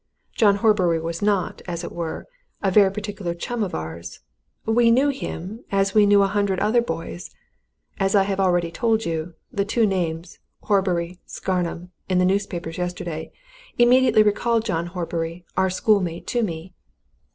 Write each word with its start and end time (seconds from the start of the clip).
John 0.33 0.55
Horbury 0.55 0.99
was 0.99 1.21
not, 1.21 1.61
as 1.67 1.83
it 1.83 1.91
were, 1.91 2.25
a 2.63 2.71
very 2.71 2.91
particular 2.91 3.35
chum 3.35 3.61
of 3.63 3.75
ours. 3.75 4.21
We 4.65 4.89
knew 4.89 5.09
him 5.09 5.63
as 5.71 5.93
we 5.93 6.07
knew 6.07 6.23
a 6.23 6.27
hundred 6.27 6.59
other 6.59 6.81
boys. 6.81 7.29
As 7.99 8.15
I 8.15 8.23
have 8.23 8.39
already 8.39 8.71
told 8.71 9.05
you, 9.05 9.35
the 9.51 9.63
two 9.63 9.85
names, 9.85 10.39
Horbury, 10.63 11.19
Scarnham, 11.27 11.91
in 12.09 12.17
the 12.17 12.25
newspapers 12.25 12.79
yesterday, 12.79 13.31
immediately 13.77 14.23
recalled 14.23 14.65
John 14.65 14.87
Horbury, 14.87 15.45
our 15.55 15.69
schoolmate, 15.69 16.25
to 16.29 16.41
me. 16.41 16.73